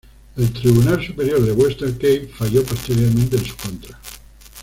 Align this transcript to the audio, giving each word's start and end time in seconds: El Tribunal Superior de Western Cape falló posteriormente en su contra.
El 0.35 0.51
Tribunal 0.51 1.05
Superior 1.05 1.39
de 1.45 1.51
Western 1.51 1.91
Cape 1.93 2.31
falló 2.35 2.63
posteriormente 2.63 3.37
en 3.37 3.45
su 3.45 3.55
contra. 3.55 3.99